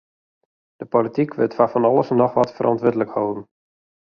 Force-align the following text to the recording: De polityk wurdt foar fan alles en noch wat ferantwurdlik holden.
De 0.79 0.85
polityk 0.93 1.31
wurdt 1.37 1.55
foar 1.57 1.71
fan 1.71 1.87
alles 1.89 2.09
en 2.11 2.19
noch 2.21 2.35
wat 2.39 2.53
ferantwurdlik 2.55 3.11
holden. 3.17 3.43